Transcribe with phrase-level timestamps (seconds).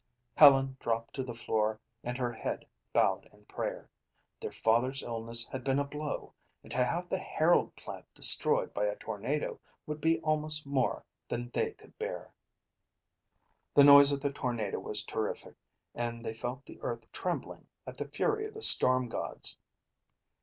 [0.33, 3.87] Helen dropped to the floor and her head bowed in prayer.
[4.39, 8.85] Their father's illness had been a blow and to have the Herald plant destroyed by
[8.85, 12.33] a tornado would be almost more than they could bear.
[13.75, 15.53] The noise of the tornado was terrific
[15.93, 19.59] and they felt the earth trembling at the fury of the storm gods.